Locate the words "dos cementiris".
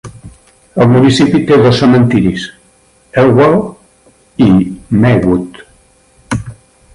1.65-2.45